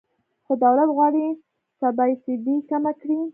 خو 0.45 0.53
دولت 0.63 0.89
غواړي 0.95 1.25
سبسایډي 1.79 2.55
کمه 2.69 2.91
کړي. 3.01 3.19